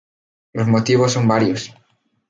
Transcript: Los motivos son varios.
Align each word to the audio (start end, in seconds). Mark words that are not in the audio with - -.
Los 0.53 0.67
motivos 0.67 1.11
son 1.13 1.27
varios. 1.27 1.75